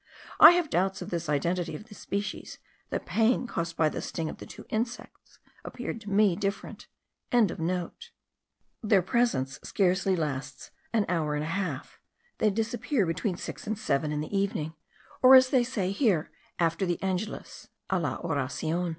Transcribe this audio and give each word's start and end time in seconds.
I 0.39 0.53
have 0.53 0.71
doubts 0.71 1.03
of 1.03 1.11
this 1.11 1.29
identity 1.29 1.75
of 1.75 1.83
the 1.83 1.93
species; 1.93 2.57
the 2.89 2.99
pain 2.99 3.45
caused 3.45 3.77
by 3.77 3.87
the 3.87 4.01
sting 4.01 4.29
of 4.31 4.39
the 4.39 4.47
two 4.47 4.65
insects 4.69 5.37
appeared 5.63 6.01
to 6.01 6.09
me 6.09 6.35
different.) 6.35 6.87
Their 7.31 9.03
presence 9.03 9.59
scarcely 9.63 10.15
lasts 10.15 10.71
an 10.91 11.05
hour 11.07 11.35
and 11.35 11.43
a 11.43 11.53
half; 11.53 11.99
they 12.39 12.49
disappear 12.49 13.05
between 13.05 13.37
six 13.37 13.67
and 13.67 13.77
seven 13.77 14.11
in 14.11 14.21
the 14.21 14.35
evening, 14.35 14.73
or, 15.21 15.35
as 15.35 15.49
they 15.51 15.63
say 15.63 15.91
here, 15.91 16.31
after 16.57 16.83
the 16.87 16.99
Angelus 17.03 17.67
(a 17.91 17.99
la 17.99 18.17
oracion). 18.23 18.89